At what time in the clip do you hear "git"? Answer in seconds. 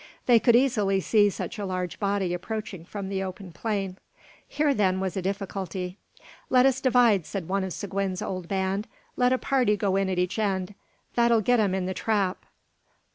11.41-11.59